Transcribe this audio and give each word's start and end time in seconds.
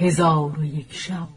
هزار 0.00 0.58
و 0.58 0.64
یک 0.64 0.92
شب. 0.92 1.28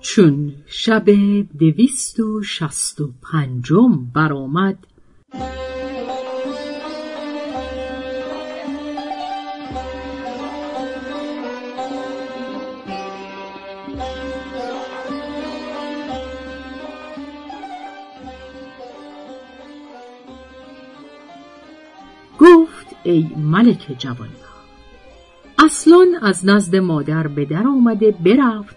چون 0.00 0.54
شب 0.66 1.10
دویست 1.58 2.20
و 2.20 2.42
شست 2.42 3.00
و 3.00 3.12
پنجم 3.32 4.04
برآمد 4.14 4.86
ای 23.12 23.26
ملک 23.36 23.96
جوان 23.98 24.28
اصلا 25.58 26.06
از 26.22 26.46
نزد 26.46 26.76
مادر 26.76 27.26
به 27.26 27.44
در 27.44 27.66
آمده 27.66 28.10
برفت 28.10 28.76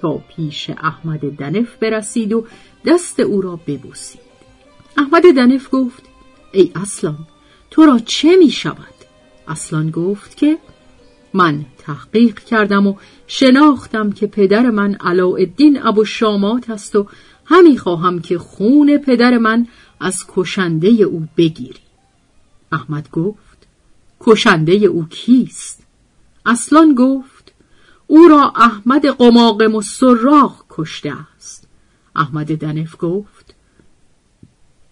تا 0.00 0.20
پیش 0.36 0.70
احمد 0.70 1.36
دنف 1.36 1.76
برسید 1.76 2.32
و 2.32 2.46
دست 2.86 3.20
او 3.20 3.40
را 3.40 3.60
ببوسید. 3.66 4.20
احمد 4.96 5.22
دنف 5.36 5.68
گفت 5.72 6.02
ای 6.52 6.72
اصلان 6.74 7.18
تو 7.70 7.82
را 7.82 7.98
چه 7.98 8.36
می 8.36 8.50
شود؟ 8.50 8.94
اصلان 9.48 9.90
گفت 9.90 10.36
که 10.36 10.58
من 11.34 11.64
تحقیق 11.78 12.38
کردم 12.38 12.86
و 12.86 12.94
شناختم 13.26 14.12
که 14.12 14.26
پدر 14.26 14.70
من 14.70 14.94
علاءالدین 14.94 15.82
ابو 15.82 16.04
شامات 16.04 16.70
است 16.70 16.96
و 16.96 17.06
همی 17.44 17.78
خواهم 17.78 18.18
که 18.18 18.38
خون 18.38 18.98
پدر 18.98 19.38
من 19.38 19.66
از 20.00 20.24
کشنده 20.28 20.88
او 20.88 21.28
بگیری. 21.36 21.80
احمد 22.72 23.10
گفت 23.10 23.49
کشنده 24.20 24.72
او 24.72 25.06
کیست؟ 25.08 25.82
اصلان 26.46 26.94
گفت 26.94 27.52
او 28.06 28.28
را 28.28 28.52
احمد 28.56 29.06
قماقم 29.06 29.74
و 29.74 29.82
سراغ 29.82 30.64
کشته 30.70 31.12
است. 31.36 31.68
احمد 32.16 32.58
دنف 32.58 32.96
گفت 32.98 33.54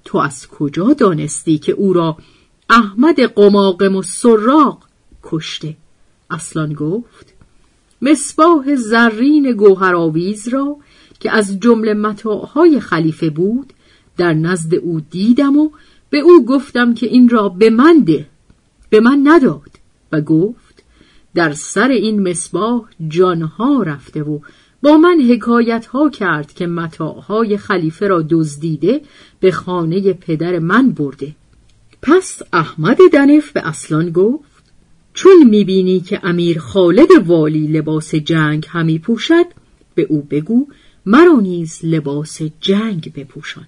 تو 0.04 0.18
از 0.18 0.46
کجا 0.46 0.92
دانستی 0.92 1.58
که 1.58 1.72
او 1.72 1.92
را 1.92 2.16
احمد 2.70 3.20
قماقم 3.20 3.96
و 3.96 4.02
سراغ 4.02 4.78
کشته؟ 5.22 5.76
اصلان 6.30 6.72
گفت 6.72 7.34
مصباح 8.02 8.74
زرین 8.76 9.52
گوهرآویز 9.52 10.48
را 10.48 10.76
که 11.20 11.30
از 11.30 11.60
جمله 11.60 11.94
متاعهای 11.94 12.80
خلیفه 12.80 13.30
بود 13.30 13.72
در 14.16 14.32
نزد 14.32 14.74
او 14.74 15.00
دیدم 15.00 15.56
و 15.56 15.70
به 16.10 16.18
او 16.18 16.44
گفتم 16.44 16.94
که 16.94 17.06
این 17.06 17.28
را 17.28 17.48
به 17.48 17.70
من 17.70 17.98
ده. 18.00 18.26
به 18.90 19.00
من 19.00 19.20
نداد 19.24 19.70
و 20.12 20.20
گفت 20.20 20.84
در 21.34 21.52
سر 21.52 21.88
این 21.88 22.28
مصباح 22.28 22.82
جانها 23.08 23.82
رفته 23.82 24.22
و 24.22 24.38
با 24.82 24.96
من 24.96 25.20
حکایت 25.30 25.86
ها 25.86 26.10
کرد 26.10 26.52
که 26.52 26.66
متاعهای 26.66 27.56
خلیفه 27.56 28.08
را 28.08 28.24
دزدیده 28.30 29.00
به 29.40 29.50
خانه 29.50 30.12
پدر 30.12 30.58
من 30.58 30.90
برده. 30.90 31.34
پس 32.02 32.42
احمد 32.52 32.98
دنف 33.12 33.52
به 33.52 33.68
اصلان 33.68 34.10
گفت 34.10 34.62
چون 35.14 35.44
می‌بینی 35.44 36.00
که 36.00 36.20
امیر 36.22 36.58
خالد 36.58 37.10
والی 37.26 37.66
لباس 37.66 38.14
جنگ 38.14 38.66
همی 38.68 38.98
پوشد 38.98 39.46
به 39.94 40.02
او 40.02 40.22
بگو 40.30 40.66
مرا 41.06 41.40
نیز 41.42 41.80
لباس 41.82 42.42
جنگ 42.60 43.12
بپوشان. 43.16 43.66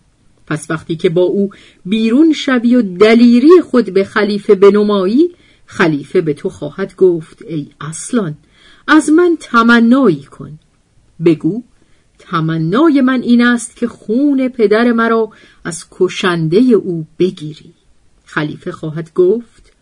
پس 0.50 0.70
وقتی 0.70 0.96
که 0.96 1.08
با 1.08 1.22
او 1.22 1.50
بیرون 1.86 2.32
شوی 2.32 2.76
و 2.76 2.82
دلیری 2.82 3.60
خود 3.70 3.94
به 3.94 4.04
خلیفه 4.04 4.54
بنمایی 4.54 5.30
خلیفه 5.66 6.20
به 6.20 6.34
تو 6.34 6.48
خواهد 6.48 6.96
گفت 6.96 7.42
ای 7.42 7.66
اصلان 7.80 8.36
از 8.86 9.10
من 9.10 9.36
تمنایی 9.40 10.22
کن. 10.22 10.58
بگو 11.24 11.62
تمنای 12.18 13.00
من 13.00 13.22
این 13.22 13.42
است 13.42 13.76
که 13.76 13.88
خون 13.88 14.48
پدر 14.48 14.92
مرا 14.92 15.30
از 15.64 15.84
کشنده 15.90 16.56
او 16.56 17.06
بگیری. 17.18 17.72
خلیفه 18.24 18.72
خواهد 18.72 19.14
گفت 19.14 19.72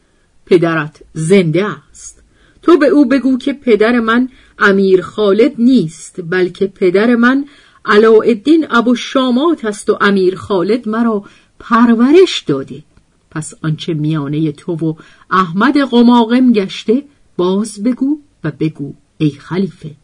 پدرت 0.47 1.03
زنده 1.14 1.66
است. 1.91 2.22
تو 2.62 2.78
به 2.78 2.87
او 2.87 3.09
بگو 3.09 3.38
که 3.38 3.53
پدر 3.53 4.00
من 4.00 4.28
امیر 4.59 5.03
خالد 5.03 5.53
نیست 5.59 6.20
بلکه 6.31 6.66
پدر 6.66 7.14
من 7.14 7.44
علاءالدین 7.88 8.66
ابو 8.71 8.94
شامات 8.94 9.65
است 9.65 9.91
و 9.91 9.99
امیر 10.00 10.37
خالد 10.37 10.88
مرا 10.88 11.25
پرورش 11.59 12.41
داده. 12.41 12.82
پس 13.31 13.54
آنچه 13.65 13.94
میانه 13.94 14.53
تو 14.53 14.72
و 14.72 14.94
احمد 15.31 15.78
قماقم 15.91 16.53
گشته 16.53 17.04
باز 17.37 17.82
بگو 17.82 18.19
و 18.44 18.53
بگو 18.60 18.94
ای 19.19 19.31
خلیفه. 19.31 19.94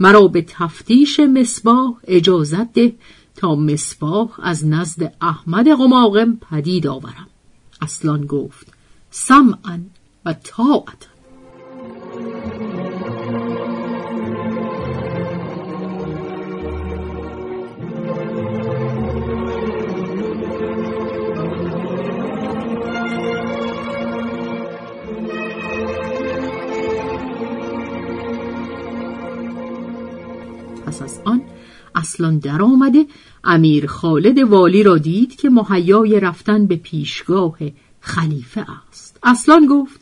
مرا 0.00 0.28
به 0.28 0.44
تفتیش 0.48 1.20
مصباح 1.20 1.94
اجازت 2.04 2.72
ده 2.72 2.92
تا 3.36 3.54
مصباح 3.54 4.28
از 4.42 4.66
نزد 4.66 5.14
احمد 5.20 5.68
قماقم 5.68 6.38
پدید 6.50 6.86
آورم. 6.86 7.28
اصلان 7.80 8.26
گفت 8.26 8.66
سمعا 9.10 9.80
و 10.24 10.34
طاعتا. 10.44 11.11
اصلان 32.12 32.38
در 32.38 32.62
آمده 32.62 33.06
امیر 33.44 33.86
خالد 33.86 34.38
والی 34.38 34.82
را 34.82 34.98
دید 34.98 35.36
که 35.36 35.50
مهیای 35.50 36.20
رفتن 36.20 36.66
به 36.66 36.76
پیشگاه 36.76 37.58
خلیفه 38.00 38.66
است. 38.88 39.18
اصلان 39.22 39.66
گفت 39.66 40.00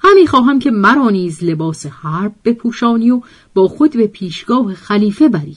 همی 0.00 0.26
خواهم 0.26 0.58
که 0.58 0.70
مرا 0.70 1.10
نیز 1.10 1.44
لباس 1.44 1.86
حرب 1.86 2.32
بپوشانی 2.44 3.10
و 3.10 3.20
با 3.54 3.68
خود 3.68 3.92
به 3.92 4.06
پیشگاه 4.06 4.74
خلیفه 4.74 5.28
بری. 5.28 5.56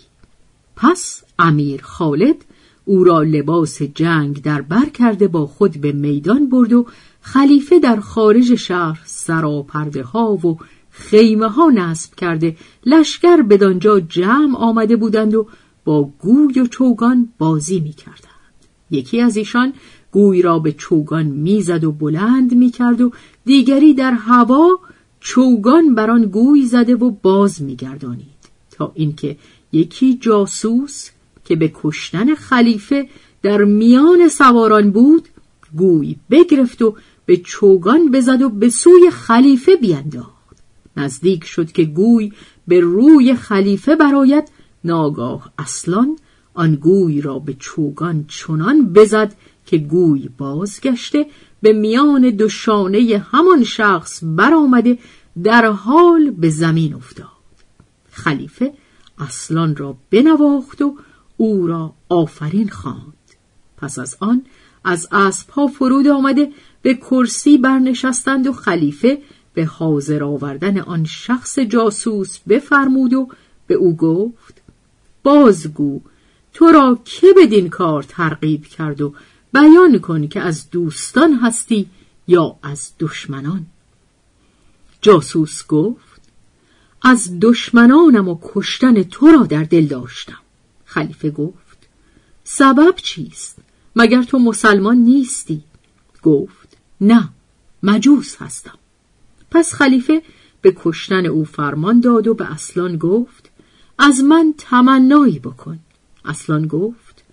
پس 0.76 1.24
امیر 1.40 1.82
خالد 1.82 2.46
او 2.86 3.04
را 3.04 3.22
لباس 3.22 3.82
جنگ 3.82 4.42
در 4.42 4.62
بر 4.62 4.86
کرده 4.86 5.28
با 5.28 5.46
خود 5.46 5.82
به 5.82 5.92
میدان 5.92 6.50
برد 6.50 6.74
و 6.74 6.86
خلیفه 7.22 7.80
در 7.80 8.00
خارج 8.00 8.56
شهر 8.56 9.02
سراپرده 9.06 10.04
ها 10.04 10.34
و 10.34 10.58
خیمه 10.92 11.48
ها 11.48 11.70
نصب 11.70 12.16
کرده. 12.16 12.56
لشکر 12.86 13.42
بدانجا 13.42 14.00
جمع 14.00 14.58
آمده 14.58 14.96
بودند 14.96 15.36
و 15.36 15.48
با 15.86 16.10
گوی 16.20 16.60
و 16.60 16.68
چوگان 16.68 17.30
بازی 17.38 17.80
می 17.80 17.94
کردند. 17.94 18.32
یکی 18.92 19.22
از 19.22 19.38
ایشان 19.38 19.74
گوی 20.12 20.42
را 20.42 20.60
به 20.60 20.72
چوگان 20.72 21.26
می‌زد 21.26 21.84
و 21.84 21.92
بلند 21.92 22.56
می 22.56 22.72
کرد 22.72 23.02
و 23.02 23.12
دیگری 23.46 23.94
در 23.94 24.12
هوا 24.12 24.80
چوگان 25.20 25.96
بر 25.96 26.12
آن 26.12 26.26
گوی 26.26 26.66
زده 26.66 26.96
و 26.96 27.12
باز 27.12 27.62
میگردانید 27.62 28.42
تا 28.72 28.92
اینکه 28.96 29.38
یکی 29.72 30.18
جاسوس 30.18 31.10
که 31.46 31.56
به 31.56 31.72
کشتن 31.74 32.36
خلیفه 32.36 33.08
در 33.42 33.64
میان 33.64 34.28
سواران 34.28 34.92
بود 34.92 35.28
گوی 35.78 36.16
بگرفت 36.30 36.82
و 36.82 36.96
به 37.26 37.38
چوگان 37.38 38.12
بزد 38.12 38.42
و 38.42 38.50
به 38.50 38.70
سوی 38.70 39.10
خلیفه 39.12 39.76
بینداخت 39.76 40.32
نزدیک 40.98 41.44
شد 41.44 41.72
که 41.72 41.84
گوی 41.84 42.32
به 42.68 42.80
روی 42.80 43.36
خلیفه 43.36 43.96
براید 43.96 44.44
ناگاه 44.84 45.52
اصلان 45.58 46.18
آن 46.54 46.76
گوی 46.76 47.22
را 47.22 47.40
به 47.40 47.54
چوگان 47.54 48.26
چنان 48.28 48.94
بزد 48.94 49.36
که 49.66 49.78
گوی 49.78 50.30
بازگشته 50.38 51.26
به 51.62 51.74
میان 51.74 52.30
دو 52.30 52.50
شانه 52.50 53.26
همان 53.32 53.64
شخص 53.64 54.20
برآمده 54.24 54.98
در 55.44 55.66
حال 55.66 56.32
به 56.32 56.50
زمین 56.50 56.94
افتاد. 56.94 57.28
خلیفه 58.12 58.74
اصلان 59.18 59.76
را 59.76 59.98
بنواخت 60.12 60.82
و 60.82 60.96
او 61.38 61.68
را 61.68 61.94
آفرین 62.10 62.70
خواند. 62.70 63.14
پس 63.78 64.00
از 64.00 64.18
آن 64.20 64.46
از 64.84 65.08
اسبها 65.12 65.68
فرود 65.68 66.08
آمده 66.08 66.52
به 66.82 66.94
کرسی 66.94 67.58
برنشستند 67.58 68.48
و 68.48 68.54
خلیفه 68.54 69.22
به 69.54 69.66
حاضر 69.66 70.24
آوردن 70.24 70.80
آن 70.80 71.04
شخص 71.04 71.60
جاسوس 71.60 72.40
بفرمود 72.40 73.14
و 73.14 73.28
به 73.68 73.74
او 73.74 73.96
گفت 73.96 74.61
بازگو. 75.24 76.02
تو 76.54 76.66
را 76.66 77.00
که 77.06 77.28
بدین 77.38 77.70
کار 77.70 78.04
ترغیب 78.04 78.66
کرد 78.66 79.02
و 79.02 79.14
بیان 79.54 80.00
کن 80.00 80.28
که 80.28 80.40
از 80.40 80.70
دوستان 80.70 81.34
هستی 81.34 81.90
یا 82.28 82.56
از 82.64 82.92
دشمنان. 83.00 83.66
جاسوس 85.02 85.68
گفت 85.68 86.22
از 87.02 87.40
دشمنانم 87.42 88.28
و 88.28 88.40
کشتن 88.44 89.04
تو 89.04 89.28
را 89.28 89.44
در 89.44 89.64
دل 89.64 89.86
داشتم. 89.86 90.40
خلیفه 90.86 91.30
گفت 91.30 91.78
سبب 92.44 92.96
چیست؟ 92.96 93.58
مگر 93.96 94.24
تو 94.24 94.40
مسلمان 94.40 94.98
نیستی؟ 94.98 95.64
گفت 96.24 96.78
نه 97.02 97.30
مجوس 97.84 98.36
هستم. 98.40 98.78
پس 99.52 99.74
خلیفه 99.74 100.22
به 100.62 100.76
کشتن 100.84 101.26
او 101.26 101.46
فرمان 101.46 102.00
داد 102.00 102.28
و 102.28 102.34
به 102.34 102.52
اصلان 102.52 102.98
گفت 102.98 103.51
از 104.04 104.24
من 104.24 104.54
تمنایی 104.58 105.40
بکن. 105.40 105.80
اصلان 106.26 106.68
گفت 106.68 107.24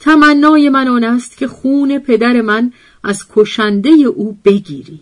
تمنای 0.00 0.68
من 0.68 0.88
آن 0.88 1.04
است 1.04 1.36
که 1.36 1.48
خون 1.48 1.98
پدر 1.98 2.40
من 2.40 2.72
از 3.02 3.24
کشنده 3.34 3.90
او 3.90 4.38
بگیری. 4.44 5.00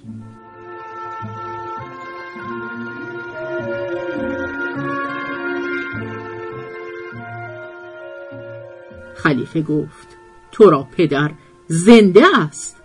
خلیفه 9.14 9.62
گفت 9.62 10.08
تو 10.52 10.70
را 10.70 10.88
پدر 10.96 11.30
زنده 11.68 12.38
است. 12.38 12.76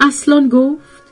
اصلان 0.00 0.48
گفت 0.48 1.02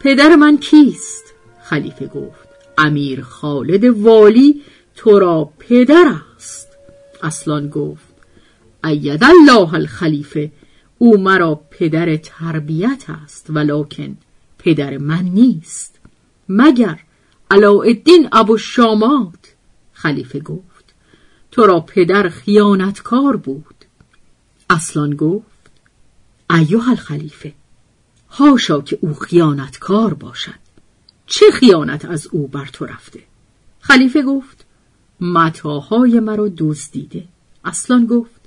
پدر 0.00 0.36
من 0.36 0.56
کیست؟ 0.56 1.24
خلیفه 1.64 2.06
گفت 2.06 2.48
امیر 2.78 3.22
خالد 3.22 3.84
والی 3.84 4.62
تو 4.96 5.18
را 5.18 5.52
پدر 5.58 6.14
است. 6.36 6.68
اصلان 7.22 7.68
گفت 7.68 8.14
اید 8.84 9.24
الله 9.24 9.74
الخلیفه 9.74 10.52
او 10.98 11.16
مرا 11.16 11.54
پدر 11.70 12.16
تربیت 12.16 13.04
است 13.08 13.46
ولکن 13.50 14.16
پدر 14.58 14.98
من 14.98 15.22
نیست. 15.22 15.98
مگر 16.48 16.98
علاءالدین 17.50 18.28
ابو 18.32 18.58
شامات؟ 18.58 19.54
خلیفه 19.92 20.40
گفت 20.40 20.94
تو 21.50 21.66
را 21.66 21.80
پدر 21.80 22.28
خیانتکار 22.28 23.36
بود. 23.36 23.74
اصلان 24.70 25.16
گفت 25.16 25.70
ایوه 26.50 26.88
الخلیفه 26.88 27.52
هاشا 28.30 28.80
که 28.80 28.98
او 29.00 29.14
خیانتکار 29.14 30.14
باشد. 30.14 30.64
چه 31.26 31.46
خیانت 31.50 32.04
از 32.04 32.26
او 32.26 32.46
بر 32.48 32.66
تو 32.72 32.86
رفته؟ 32.86 33.20
خلیفه 33.80 34.22
گفت 34.22 34.53
متاهای 35.24 36.20
مرا 36.20 36.50
دزدیده 36.58 37.24
اصلان 37.64 38.06
گفت 38.06 38.40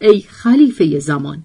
ای 0.00 0.20
خلیفه 0.20 0.98
زمان 0.98 1.42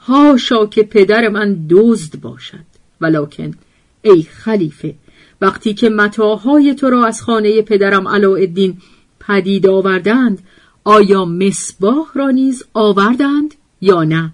هاشا 0.00 0.66
که 0.66 0.82
پدر 0.82 1.28
من 1.28 1.66
دزد 1.70 2.20
باشد. 2.20 2.64
ولکن 3.00 3.54
ای 4.02 4.22
خلیفه 4.22 4.94
وقتی 5.40 5.74
که 5.74 5.88
متاهای 5.88 6.74
تو 6.74 6.90
را 6.90 7.06
از 7.06 7.22
خانه 7.22 7.62
پدرم 7.62 8.08
علاءالدین 8.08 8.78
پدید 9.20 9.66
آوردند 9.66 10.38
آیا 10.84 11.24
مصباح 11.24 12.06
را 12.14 12.30
نیز 12.30 12.64
آوردند 12.74 13.54
یا 13.80 14.04
نه؟ 14.04 14.32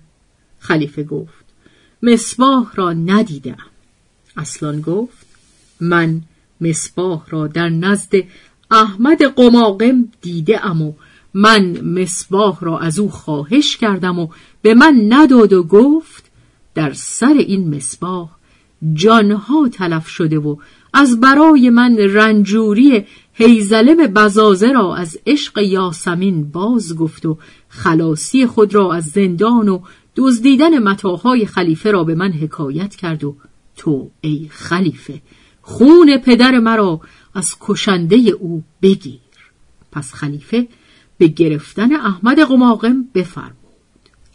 خلیفه 0.58 1.02
گفت 1.02 1.44
مصباح 2.02 2.72
را 2.74 2.92
ندیدم. 2.92 3.66
اصلان 4.36 4.80
گفت 4.80 5.26
من 5.80 6.22
مصباح 6.60 7.26
را 7.28 7.46
در 7.46 7.68
نزد 7.68 8.12
احمد 8.70 9.22
قماقم 9.22 10.08
دیده 10.20 10.66
ام 10.66 10.82
و 10.82 10.92
من 11.34 11.80
مصباح 11.80 12.58
را 12.60 12.78
از 12.78 12.98
او 12.98 13.10
خواهش 13.10 13.76
کردم 13.76 14.18
و 14.18 14.28
به 14.62 14.74
من 14.74 14.94
نداد 15.08 15.52
و 15.52 15.62
گفت 15.62 16.30
در 16.74 16.92
سر 16.92 17.34
این 17.38 17.74
مصباح 17.76 18.28
جانها 18.94 19.68
تلف 19.68 20.08
شده 20.08 20.38
و 20.38 20.56
از 20.94 21.20
برای 21.20 21.70
من 21.70 21.96
رنجوری 21.98 23.04
هیزلم 23.32 23.96
بزازه 23.96 24.72
را 24.72 24.94
از 24.94 25.18
عشق 25.26 25.58
یاسمین 25.58 26.50
باز 26.50 26.96
گفت 26.96 27.26
و 27.26 27.38
خلاصی 27.68 28.46
خود 28.46 28.74
را 28.74 28.92
از 28.92 29.04
زندان 29.04 29.68
و 29.68 29.80
دزدیدن 30.16 30.78
متاهای 30.78 31.46
خلیفه 31.46 31.90
را 31.90 32.04
به 32.04 32.14
من 32.14 32.32
حکایت 32.32 32.96
کرد 32.96 33.24
و 33.24 33.36
تو 33.76 34.10
ای 34.20 34.48
خلیفه 34.50 35.20
خون 35.62 36.16
پدر 36.16 36.58
مرا 36.58 37.00
از 37.38 37.56
کشنده 37.60 38.16
او 38.16 38.64
بگیر. 38.82 39.20
پس 39.92 40.14
خلیفه 40.14 40.68
به 41.18 41.26
گرفتن 41.26 41.92
احمد 41.92 42.40
قماقم 42.40 43.04
بفرمود. 43.14 43.54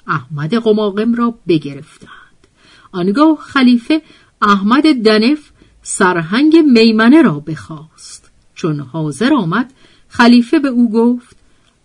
احمد 0.08 0.56
قماقم 0.56 1.14
را 1.14 1.40
بگرفتند. 1.48 2.48
آنگاه 2.92 3.38
خلیفه 3.38 4.02
احمد 4.42 4.84
دنف 5.04 5.52
سرهنگ 5.82 6.58
میمنه 6.58 7.22
را 7.22 7.40
بخواست. 7.40 8.32
چون 8.56 8.80
حاضر 8.80 9.34
آمد 9.34 9.74
خلیفه 10.08 10.60
به 10.60 10.68
او 10.68 10.92
گفت 10.92 11.36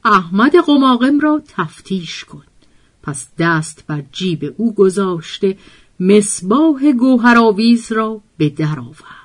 احمد 0.05 0.57
قماقم 0.57 1.21
را 1.21 1.43
تفتیش 1.49 2.25
کن. 2.25 2.45
پس 3.03 3.29
دست 3.39 3.85
بر 3.87 4.05
جیب 4.13 4.55
او 4.57 4.75
گذاشته 4.75 5.59
مصباح 6.01 6.93
گوهرآویز 6.93 7.93
را 7.93 8.21
به 8.37 8.49
در 8.49 8.81
آورد. 8.81 9.18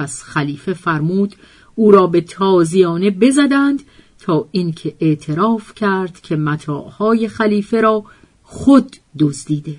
پس 0.00 0.22
خلیفه 0.22 0.72
فرمود 0.72 1.34
او 1.74 1.90
را 1.90 2.06
به 2.06 2.20
تازیانه 2.20 3.10
بزدند 3.10 3.82
تا 4.18 4.48
اینکه 4.52 4.94
اعتراف 5.00 5.74
کرد 5.74 6.20
که 6.20 6.36
متاعهای 6.36 7.28
خلیفه 7.28 7.80
را 7.80 8.04
خود 8.42 8.96
دزدیده. 9.18 9.76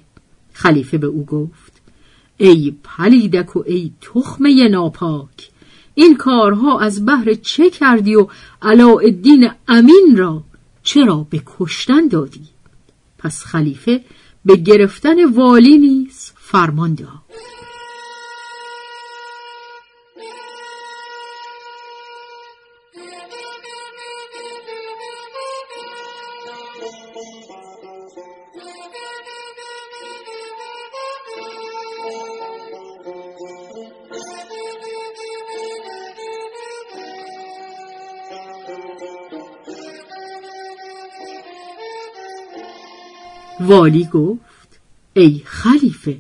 خلیفه 0.54 0.98
به 0.98 1.08
او 1.08 1.26
گفت 1.26 1.82
ای 2.38 2.76
پلیدک 2.84 3.56
و 3.56 3.64
ای 3.66 3.92
تخمه 4.02 4.68
ناپاک 4.68 5.50
این 5.96 6.18
کارها 6.18 6.80
از 6.80 7.06
بهر 7.06 7.34
چه 7.34 7.70
کردی 7.70 8.16
و 8.16 8.28
علاءالدین 8.62 9.50
امین 9.68 10.18
را 10.18 10.44
چرا 10.84 11.28
به 11.30 11.42
کشتن 11.46 12.08
دادی؟ 12.08 12.48
پس 13.18 13.44
خلیفه 13.44 14.04
به 14.46 14.56
گرفتن 14.56 15.26
والی 15.26 15.78
نیز 15.78 16.32
فرمان 16.36 16.96
داد. 16.96 17.51
والی 43.62 44.06
گفت 44.14 44.80
ای 45.14 45.42
خلیفه 45.46 46.18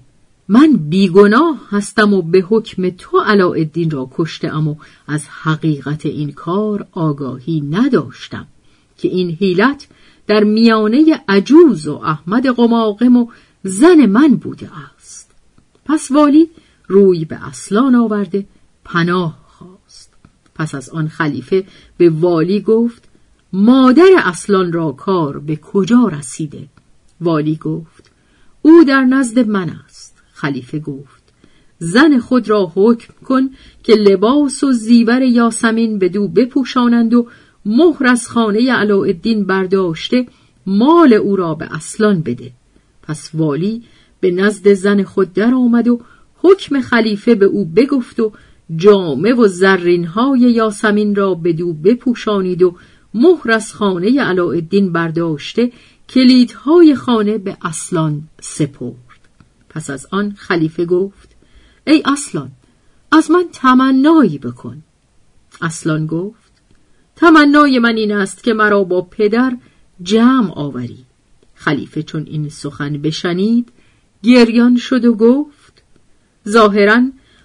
من 0.47 0.73
بیگناه 0.73 1.67
هستم 1.69 2.13
و 2.13 2.21
به 2.21 2.45
حکم 2.49 2.89
تو 2.89 3.19
علاءالدین 3.19 3.91
را 3.91 4.09
کشتم 4.13 4.67
و 4.67 4.75
از 5.07 5.27
حقیقت 5.27 6.05
این 6.05 6.31
کار 6.31 6.87
آگاهی 6.91 7.61
نداشتم 7.61 8.47
که 8.97 9.07
این 9.07 9.29
حیلت 9.29 9.87
در 10.27 10.43
میانه 10.43 11.23
عجوز 11.27 11.87
و 11.87 11.93
احمد 11.95 12.47
قماقم 12.47 13.15
و 13.15 13.27
زن 13.63 14.05
من 14.05 14.35
بوده 14.35 14.69
است. 14.95 15.31
پس 15.85 16.11
والی 16.11 16.49
روی 16.87 17.25
به 17.25 17.47
اصلان 17.47 17.95
آورده 17.95 18.45
پناه 18.85 19.37
خواست. 19.47 20.13
پس 20.55 20.75
از 20.75 20.89
آن 20.89 21.07
خلیفه 21.07 21.65
به 21.97 22.09
والی 22.09 22.61
گفت 22.61 23.03
مادر 23.53 24.09
اصلان 24.17 24.73
را 24.73 24.91
کار 24.91 25.39
به 25.39 25.55
کجا 25.55 26.07
رسیده؟ 26.07 26.67
والی 27.21 27.55
گفت 27.55 28.11
او 28.61 28.83
در 28.83 29.03
نزد 29.03 29.47
من 29.47 29.69
است. 29.69 30.21
خلیفه 30.33 30.79
گفت 30.79 31.21
زن 31.79 32.19
خود 32.19 32.49
را 32.49 32.71
حکم 32.75 33.13
کن 33.25 33.49
که 33.83 33.93
لباس 33.93 34.63
و 34.63 34.71
زیور 34.71 35.21
یاسمین 35.21 35.99
به 35.99 36.09
دو 36.09 36.27
بپوشانند 36.27 37.13
و 37.13 37.27
مهر 37.65 38.07
از 38.07 38.27
خانه 38.27 38.71
علاءالدین 38.71 39.45
برداشته 39.45 40.25
مال 40.65 41.13
او 41.13 41.35
را 41.35 41.55
به 41.55 41.75
اصلان 41.75 42.21
بده. 42.21 42.51
پس 43.03 43.29
والی 43.33 43.83
به 44.19 44.31
نزد 44.31 44.73
زن 44.73 45.03
خود 45.03 45.33
در 45.33 45.53
آمد 45.53 45.87
و 45.87 45.99
حکم 46.37 46.81
خلیفه 46.81 47.35
به 47.35 47.45
او 47.45 47.65
بگفت 47.65 48.19
و 48.19 48.31
جامه 48.75 49.33
و 49.33 49.47
زرین 49.47 50.05
های 50.05 50.39
یاسمین 50.39 51.15
را 51.15 51.33
به 51.33 51.53
دو 51.53 51.73
بپوشانید 51.73 52.63
و 52.63 52.75
مهر 53.13 53.51
از 53.51 53.73
خانه 53.73 54.21
علاءالدین 54.21 54.91
برداشته 54.91 55.71
کلیدهای 56.13 56.95
خانه 56.95 57.37
به 57.37 57.57
اصلان 57.61 58.23
سپرد. 58.41 58.95
پس 59.69 59.89
از 59.89 60.07
آن 60.11 60.35
خلیفه 60.37 60.85
گفت 60.85 61.29
ای 61.87 62.03
اصلان 62.05 62.51
از 63.11 63.31
من 63.31 63.45
تمنایی 63.53 64.37
بکن. 64.37 64.83
اصلان 65.61 66.05
گفت 66.05 66.51
تمنای 67.15 67.79
من 67.79 67.97
این 67.97 68.11
است 68.11 68.43
که 68.43 68.53
مرا 68.53 68.83
با 68.83 69.01
پدر 69.01 69.57
جمع 70.03 70.51
آوری. 70.55 71.05
خلیفه 71.55 72.03
چون 72.03 72.23
این 72.27 72.49
سخن 72.49 72.93
بشنید 72.93 73.71
گریان 74.23 74.77
شد 74.77 75.05
و 75.05 75.13
گفت 75.13 75.83
ظاهرا 76.49 77.01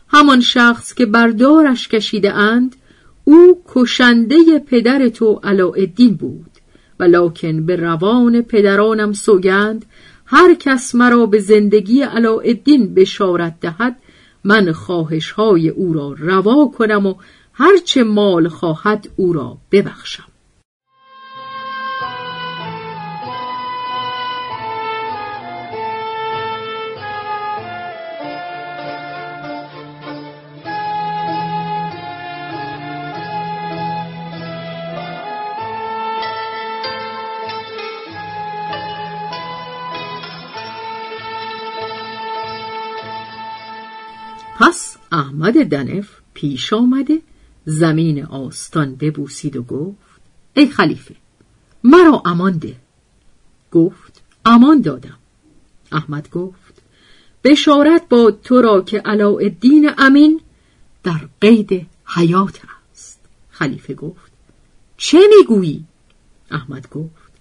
همان 0.09 0.41
شخص 0.41 0.95
که 0.95 1.07
بردارش 1.07 1.89
کشیده 1.89 2.33
اند 2.33 2.77
او 3.25 3.63
کشنده 3.69 4.59
پدر 4.59 5.09
تو 5.09 5.41
علاءالدین 5.45 6.15
بود. 6.15 6.56
ولکن 7.01 7.67
به 7.67 7.77
روان 7.77 8.43
پدرانم 8.43 9.13
سوگند 9.13 9.87
هر 10.27 10.55
کس 10.55 10.95
مرا 10.95 11.27
به 11.27 11.39
زندگی 11.39 12.03
علاءالدین 12.03 12.95
بشارت 12.95 13.61
دهد 13.61 13.97
من 14.45 14.73
خواهش 14.73 15.31
های 15.31 15.69
او 15.69 15.93
را 15.93 16.15
روا 16.19 16.73
کنم 16.79 17.07
و 17.07 17.15
هرچه 17.53 18.05
مال 18.05 18.49
خواهد 18.49 19.09
او 19.17 19.33
را 19.33 19.59
ببخشم. 19.73 20.36
پس 44.59 44.97
احمد 45.13 45.65
دنف 45.65 46.09
پیش 46.35 46.73
آمده 46.73 47.23
زمین 47.65 48.25
آستان 48.25 48.95
ببوسید 48.95 49.57
و 49.57 49.63
گفت 49.63 50.21
ای 50.55 50.67
خلیفه 50.67 51.17
مرا 51.85 52.23
امان 52.25 52.59
ده. 52.59 52.77
گفت 53.73 54.23
امان 54.45 54.81
دادم. 54.81 55.19
احمد 55.93 56.31
گفت 56.31 56.83
بشارت 57.45 58.09
با 58.09 58.31
تو 58.31 58.61
را 58.61 58.81
که 58.81 58.99
علاءالدین 58.99 59.91
امین 59.99 60.41
در 61.03 61.29
قید 61.41 61.87
حیات 62.07 62.61
است. 62.93 63.21
خلیفه 63.51 63.95
گفت 63.95 64.33
چه 64.97 65.19
می‌گویی؟ 65.39 65.85
احمد 66.51 66.91
گفت 66.91 67.33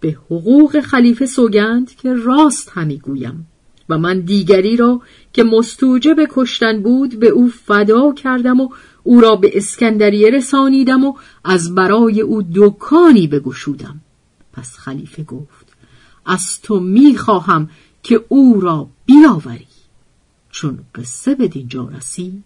به 0.00 0.10
حقوق 0.10 0.80
خلیفه 0.80 1.26
سوگند 1.26 1.94
که 1.94 2.14
راست 2.14 2.70
همی 2.74 2.98
گویم. 2.98 3.46
و 3.88 3.98
من 3.98 4.20
دیگری 4.20 4.76
را 4.76 5.02
که 5.32 5.44
مستوجب 5.44 6.16
کشتن 6.30 6.82
بود 6.82 7.18
به 7.18 7.28
او 7.28 7.48
فدا 7.48 8.12
کردم 8.12 8.60
و 8.60 8.68
او 9.02 9.20
را 9.20 9.36
به 9.36 9.56
اسکندریه 9.56 10.30
رسانیدم 10.30 11.04
و 11.04 11.14
از 11.44 11.74
برای 11.74 12.20
او 12.20 12.42
دکانی 12.54 13.26
بگشودم. 13.26 14.00
پس 14.52 14.76
خلیفه 14.78 15.22
گفت 15.22 15.66
از 16.26 16.60
تو 16.60 16.80
می‌خواهم 16.80 17.70
که 18.02 18.24
او 18.28 18.60
را 18.60 18.88
بیاوری. 19.06 19.66
چون 20.50 20.78
قصه 20.94 21.34
به 21.34 21.48
دینجا 21.48 21.88
رسید 21.88 22.44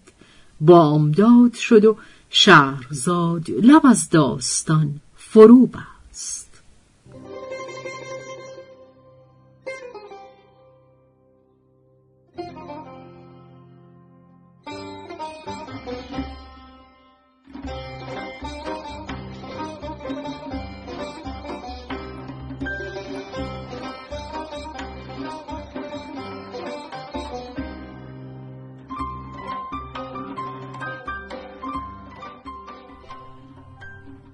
بامداد 0.61 1.55
شد 1.55 1.85
و 1.85 1.97
شهرزاد 2.31 3.51
لب 3.51 3.87
از 3.87 4.11
داستان 4.11 5.01
فرو 5.17 5.67
بست. 5.67 6.52